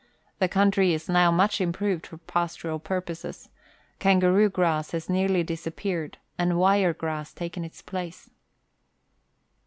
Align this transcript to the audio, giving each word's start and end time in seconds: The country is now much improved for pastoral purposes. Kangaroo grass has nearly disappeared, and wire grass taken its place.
The 0.39 0.47
country 0.47 0.93
is 0.95 1.07
now 1.07 1.29
much 1.29 1.61
improved 1.61 2.07
for 2.07 2.17
pastoral 2.17 2.79
purposes. 2.79 3.49
Kangaroo 3.99 4.49
grass 4.49 4.93
has 4.93 5.11
nearly 5.11 5.43
disappeared, 5.43 6.17
and 6.39 6.57
wire 6.57 6.91
grass 6.95 7.35
taken 7.35 7.63
its 7.63 7.83
place. 7.83 8.27